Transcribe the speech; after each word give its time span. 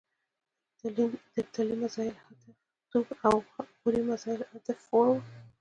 د 0.97 0.99
ابدالي 1.39 1.75
میزایل 1.81 2.15
حتف 2.23 2.53
ټو 2.89 2.99
او 3.25 3.35
غوري 3.79 4.01
مزایل 4.09 4.41
حتف 4.51 4.77
فور 4.87 5.07
و. 5.11 5.15